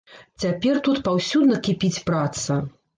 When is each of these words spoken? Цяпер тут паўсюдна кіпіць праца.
Цяпер 0.45 0.79
тут 0.89 1.03
паўсюдна 1.09 1.63
кіпіць 1.71 1.95
праца. 2.11 2.63